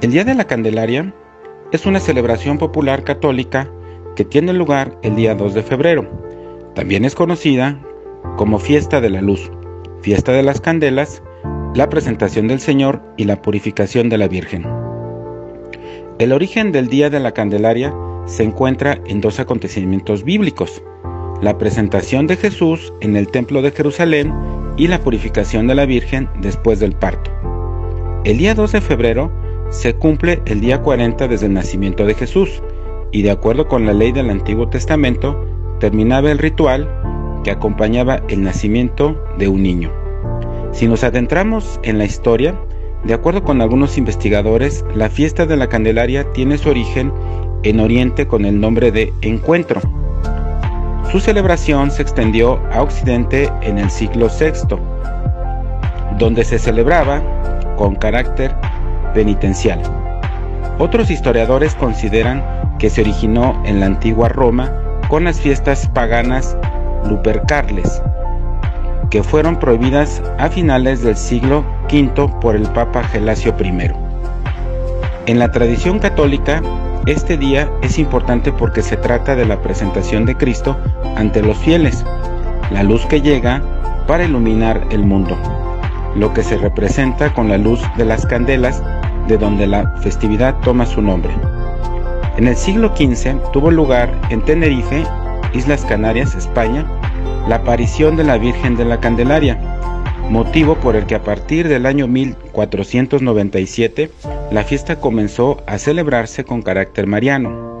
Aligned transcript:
El 0.00 0.10
Día 0.10 0.24
de 0.24 0.34
la 0.34 0.44
Candelaria 0.44 1.14
es 1.72 1.86
una 1.86 2.00
celebración 2.00 2.58
popular 2.58 3.04
católica 3.04 3.70
que 4.16 4.24
tiene 4.24 4.52
lugar 4.52 4.98
el 5.02 5.16
día 5.16 5.34
2 5.34 5.54
de 5.54 5.62
febrero. 5.62 6.06
También 6.74 7.04
es 7.04 7.14
conocida 7.14 7.80
como 8.36 8.58
Fiesta 8.58 9.00
de 9.00 9.10
la 9.10 9.22
Luz, 9.22 9.50
Fiesta 10.02 10.32
de 10.32 10.42
las 10.42 10.60
Candelas, 10.60 11.22
la 11.74 11.88
presentación 11.88 12.48
del 12.48 12.60
Señor 12.60 13.02
y 13.16 13.24
la 13.24 13.40
purificación 13.42 14.08
de 14.08 14.18
la 14.18 14.28
Virgen. 14.28 14.66
El 16.18 16.32
origen 16.32 16.70
del 16.70 16.88
Día 16.88 17.10
de 17.10 17.20
la 17.20 17.32
Candelaria 17.32 17.94
se 18.26 18.44
encuentra 18.44 19.00
en 19.06 19.20
dos 19.20 19.40
acontecimientos 19.40 20.22
bíblicos, 20.22 20.82
la 21.42 21.58
presentación 21.58 22.26
de 22.26 22.36
Jesús 22.36 22.92
en 23.00 23.16
el 23.16 23.28
Templo 23.28 23.62
de 23.62 23.72
Jerusalén 23.72 24.32
y 24.76 24.86
la 24.86 25.00
purificación 25.00 25.66
de 25.66 25.74
la 25.74 25.86
Virgen 25.86 26.28
después 26.40 26.78
del 26.78 26.92
parto. 26.92 27.30
El 28.24 28.38
día 28.38 28.54
2 28.54 28.72
de 28.72 28.80
febrero 28.80 29.30
se 29.68 29.92
cumple 29.96 30.40
el 30.46 30.62
día 30.62 30.80
40 30.80 31.28
desde 31.28 31.44
el 31.44 31.52
nacimiento 31.52 32.06
de 32.06 32.14
Jesús 32.14 32.62
y 33.12 33.20
de 33.20 33.30
acuerdo 33.30 33.68
con 33.68 33.84
la 33.84 33.92
ley 33.92 34.12
del 34.12 34.30
Antiguo 34.30 34.66
Testamento 34.66 35.44
terminaba 35.78 36.30
el 36.30 36.38
ritual 36.38 36.88
que 37.44 37.50
acompañaba 37.50 38.22
el 38.28 38.42
nacimiento 38.42 39.22
de 39.36 39.48
un 39.48 39.62
niño. 39.62 39.92
Si 40.72 40.88
nos 40.88 41.04
adentramos 41.04 41.78
en 41.82 41.98
la 41.98 42.06
historia, 42.06 42.58
de 43.04 43.12
acuerdo 43.12 43.44
con 43.44 43.60
algunos 43.60 43.98
investigadores, 43.98 44.86
la 44.94 45.10
fiesta 45.10 45.44
de 45.44 45.58
la 45.58 45.68
Candelaria 45.68 46.24
tiene 46.32 46.56
su 46.56 46.70
origen 46.70 47.12
en 47.62 47.78
Oriente 47.78 48.26
con 48.26 48.46
el 48.46 48.58
nombre 48.58 48.90
de 48.90 49.12
Encuentro. 49.20 49.82
Su 51.12 51.20
celebración 51.20 51.90
se 51.90 52.00
extendió 52.00 52.58
a 52.72 52.80
Occidente 52.80 53.50
en 53.60 53.76
el 53.76 53.90
siglo 53.90 54.28
VI, 54.28 54.78
donde 56.18 56.42
se 56.44 56.58
celebraba 56.58 57.22
con 57.76 57.96
carácter 57.96 58.54
penitencial. 59.14 59.80
Otros 60.78 61.10
historiadores 61.10 61.74
consideran 61.74 62.42
que 62.78 62.90
se 62.90 63.02
originó 63.02 63.62
en 63.64 63.80
la 63.80 63.86
antigua 63.86 64.28
Roma 64.28 64.72
con 65.08 65.24
las 65.24 65.40
fiestas 65.40 65.88
paganas 65.88 66.56
Lupercarles, 67.08 68.02
que 69.10 69.22
fueron 69.22 69.58
prohibidas 69.58 70.22
a 70.38 70.48
finales 70.48 71.02
del 71.02 71.16
siglo 71.16 71.64
V 71.92 72.28
por 72.40 72.56
el 72.56 72.66
Papa 72.68 73.04
Gelasio 73.04 73.54
I. 73.60 73.92
En 75.26 75.38
la 75.38 75.50
tradición 75.52 75.98
católica, 75.98 76.60
este 77.06 77.36
día 77.36 77.70
es 77.82 77.98
importante 77.98 78.50
porque 78.50 78.82
se 78.82 78.96
trata 78.96 79.36
de 79.36 79.44
la 79.44 79.60
presentación 79.60 80.24
de 80.24 80.36
Cristo 80.36 80.76
ante 81.16 81.42
los 81.42 81.58
fieles, 81.58 82.04
la 82.70 82.82
luz 82.82 83.04
que 83.06 83.20
llega 83.20 83.62
para 84.06 84.24
iluminar 84.24 84.86
el 84.90 85.04
mundo, 85.04 85.36
lo 86.14 86.32
que 86.32 86.42
se 86.42 86.56
representa 86.56 87.32
con 87.32 87.48
la 87.48 87.58
luz 87.58 87.80
de 87.96 88.04
las 88.04 88.26
candelas 88.26 88.82
de 89.28 89.38
donde 89.38 89.66
la 89.66 89.96
festividad 89.98 90.58
toma 90.60 90.86
su 90.86 91.02
nombre. 91.02 91.32
En 92.36 92.48
el 92.48 92.56
siglo 92.56 92.94
XV 92.96 93.52
tuvo 93.52 93.70
lugar 93.70 94.10
en 94.30 94.42
Tenerife, 94.42 95.04
Islas 95.52 95.84
Canarias, 95.84 96.34
España, 96.34 96.86
la 97.48 97.56
aparición 97.56 98.16
de 98.16 98.24
la 98.24 98.38
Virgen 98.38 98.76
de 98.76 98.84
la 98.84 99.00
Candelaria, 99.00 99.58
motivo 100.30 100.74
por 100.76 100.96
el 100.96 101.06
que 101.06 101.14
a 101.14 101.22
partir 101.22 101.68
del 101.68 101.86
año 101.86 102.08
1497 102.08 104.10
la 104.50 104.64
fiesta 104.64 105.00
comenzó 105.00 105.62
a 105.66 105.78
celebrarse 105.78 106.44
con 106.44 106.62
carácter 106.62 107.06
mariano. 107.06 107.74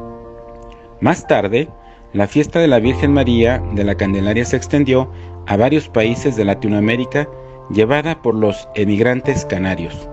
Más 1.00 1.26
tarde, 1.26 1.68
la 2.12 2.28
fiesta 2.28 2.60
de 2.60 2.68
la 2.68 2.78
Virgen 2.78 3.12
María 3.12 3.62
de 3.74 3.84
la 3.84 3.96
Candelaria 3.96 4.44
se 4.44 4.56
extendió 4.56 5.10
a 5.46 5.56
varios 5.56 5.88
países 5.88 6.36
de 6.36 6.44
Latinoamérica 6.44 7.28
llevada 7.70 8.20
por 8.22 8.34
los 8.34 8.68
emigrantes 8.74 9.44
canarios. 9.44 10.08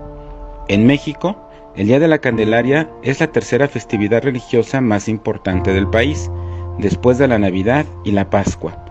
En 0.68 0.86
México, 0.86 1.36
el 1.74 1.86
Día 1.86 1.98
de 1.98 2.08
la 2.08 2.18
Candelaria 2.18 2.90
es 3.02 3.20
la 3.20 3.28
tercera 3.28 3.68
festividad 3.68 4.22
religiosa 4.22 4.80
más 4.80 5.08
importante 5.08 5.72
del 5.72 5.88
país, 5.88 6.30
después 6.78 7.18
de 7.18 7.28
la 7.28 7.38
Navidad 7.38 7.86
y 8.04 8.12
la 8.12 8.30
Pascua. 8.30 8.84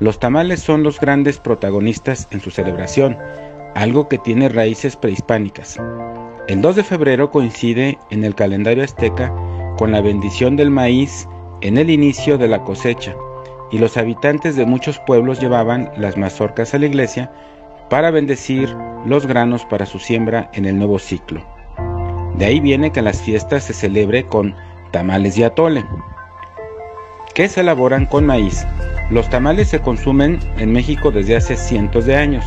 Los 0.00 0.20
tamales 0.20 0.60
son 0.60 0.82
los 0.82 1.00
grandes 1.00 1.38
protagonistas 1.38 2.28
en 2.30 2.40
su 2.40 2.50
celebración, 2.50 3.16
algo 3.74 4.08
que 4.08 4.18
tiene 4.18 4.48
raíces 4.48 4.96
prehispánicas. 4.96 5.78
El 6.46 6.62
2 6.62 6.76
de 6.76 6.84
febrero 6.84 7.30
coincide 7.30 7.98
en 8.10 8.24
el 8.24 8.34
calendario 8.34 8.84
azteca 8.84 9.32
con 9.76 9.92
la 9.92 10.00
bendición 10.00 10.56
del 10.56 10.70
maíz 10.70 11.28
en 11.60 11.76
el 11.76 11.90
inicio 11.90 12.38
de 12.38 12.48
la 12.48 12.62
cosecha, 12.62 13.14
y 13.70 13.78
los 13.78 13.96
habitantes 13.96 14.56
de 14.56 14.64
muchos 14.64 14.98
pueblos 15.00 15.40
llevaban 15.40 15.90
las 15.96 16.16
mazorcas 16.16 16.72
a 16.72 16.78
la 16.78 16.86
iglesia 16.86 17.30
para 17.90 18.10
bendecir 18.10 18.74
los 19.06 19.26
granos 19.26 19.64
para 19.64 19.86
su 19.86 19.98
siembra 19.98 20.50
en 20.52 20.64
el 20.64 20.78
nuevo 20.78 20.98
ciclo. 20.98 21.44
De 22.36 22.44
ahí 22.44 22.60
viene 22.60 22.92
que 22.92 23.02
las 23.02 23.20
fiestas 23.22 23.64
se 23.64 23.72
celebre 23.72 24.24
con 24.24 24.54
tamales 24.90 25.36
y 25.38 25.42
atole, 25.42 25.84
que 27.34 27.48
se 27.48 27.60
elaboran 27.60 28.06
con 28.06 28.26
maíz. 28.26 28.66
Los 29.10 29.28
tamales 29.30 29.68
se 29.68 29.80
consumen 29.80 30.38
en 30.58 30.72
México 30.72 31.10
desde 31.10 31.36
hace 31.36 31.56
cientos 31.56 32.04
de 32.04 32.16
años. 32.16 32.44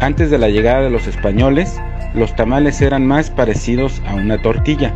Antes 0.00 0.30
de 0.30 0.38
la 0.38 0.48
llegada 0.48 0.82
de 0.82 0.90
los 0.90 1.06
españoles, 1.06 1.80
los 2.14 2.34
tamales 2.36 2.80
eran 2.80 3.06
más 3.06 3.30
parecidos 3.30 4.02
a 4.06 4.14
una 4.14 4.40
tortilla, 4.40 4.94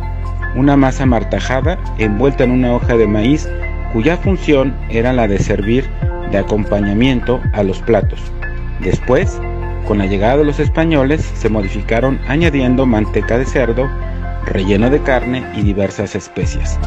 una 0.55 0.77
masa 0.77 1.05
martajada 1.05 1.77
envuelta 1.97 2.43
en 2.43 2.51
una 2.51 2.73
hoja 2.73 2.95
de 2.95 3.07
maíz 3.07 3.49
cuya 3.91 4.17
función 4.17 4.75
era 4.89 5.13
la 5.13 5.27
de 5.27 5.39
servir 5.39 5.85
de 6.31 6.37
acompañamiento 6.37 7.41
a 7.53 7.63
los 7.63 7.79
platos. 7.81 8.19
Después, 8.81 9.39
con 9.85 9.97
la 9.97 10.05
llegada 10.05 10.37
de 10.37 10.45
los 10.45 10.59
españoles 10.59 11.21
se 11.35 11.49
modificaron 11.49 12.19
añadiendo 12.27 12.85
manteca 12.85 13.37
de 13.37 13.45
cerdo, 13.45 13.89
relleno 14.45 14.89
de 14.89 15.01
carne 15.01 15.45
y 15.55 15.61
diversas 15.61 16.15
especias. 16.15 16.79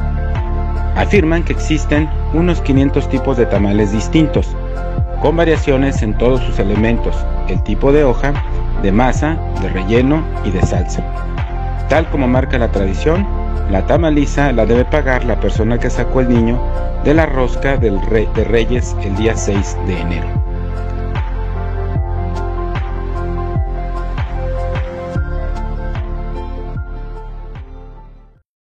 Afirman 0.96 1.44
que 1.44 1.52
existen 1.52 2.08
unos 2.32 2.60
500 2.62 3.08
tipos 3.08 3.36
de 3.36 3.46
tamales 3.46 3.92
distintos, 3.92 4.56
con 5.20 5.36
variaciones 5.36 6.02
en 6.02 6.16
todos 6.16 6.40
sus 6.42 6.58
elementos, 6.58 7.16
el 7.48 7.62
tipo 7.62 7.92
de 7.92 8.04
hoja, 8.04 8.32
de 8.82 8.92
masa, 8.92 9.38
de 9.60 9.68
relleno 9.68 10.22
y 10.44 10.50
de 10.50 10.62
salsa. 10.62 11.04
Tal 11.88 12.08
como 12.10 12.26
marca 12.26 12.58
la 12.58 12.72
tradición, 12.72 13.26
la 13.70 13.86
tamaliza 13.86 14.52
la 14.52 14.64
debe 14.64 14.84
pagar 14.84 15.24
la 15.24 15.40
persona 15.40 15.78
que 15.78 15.90
sacó 15.90 16.20
el 16.20 16.28
niño 16.28 16.60
de 17.04 17.14
la 17.14 17.26
rosca 17.26 17.76
de 17.76 17.90
Reyes 18.44 18.96
el 19.02 19.16
día 19.16 19.36
6 19.36 19.76
de 19.86 20.00
enero. 20.00 20.45